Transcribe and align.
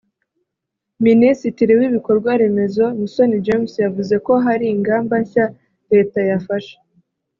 Minisitiri 1.07 1.71
w’ibikorwaremezo 1.79 2.83
Musoni 2.99 3.37
James 3.45 3.73
yavuze 3.85 4.15
ko 4.25 4.33
hari 4.45 4.65
ingamba 4.75 5.13
nshya 5.23 5.45
Leta 5.91 6.19
yafashe 6.31 6.75